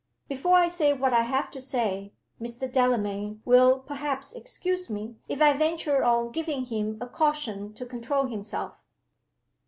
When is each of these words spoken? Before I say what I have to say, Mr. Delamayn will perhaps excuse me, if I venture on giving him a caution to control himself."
Before 0.27 0.55
I 0.55 0.67
say 0.67 0.93
what 0.93 1.13
I 1.13 1.21
have 1.21 1.51
to 1.51 1.61
say, 1.61 2.11
Mr. 2.41 2.67
Delamayn 2.67 3.43
will 3.45 3.77
perhaps 3.77 4.33
excuse 4.33 4.89
me, 4.89 5.17
if 5.29 5.43
I 5.43 5.53
venture 5.53 6.03
on 6.03 6.31
giving 6.31 6.65
him 6.65 6.97
a 6.99 7.05
caution 7.05 7.71
to 7.75 7.85
control 7.85 8.25
himself." 8.25 8.83